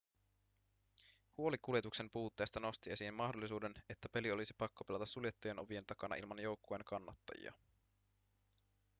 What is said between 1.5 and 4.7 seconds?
kuljetuksen puutteesta nosti esiin mahdollisuuden että peli olisi